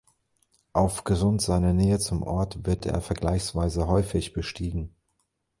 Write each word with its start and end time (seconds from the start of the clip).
Aufgrund 0.73 1.43
seiner 1.43 1.73
Nähe 1.73 1.99
zum 1.99 2.23
Ort 2.23 2.65
wird 2.65 2.87
er 2.87 3.01
vergleichsweise 3.01 3.85
häufig 3.87 4.33
bestiegen. 4.33 4.95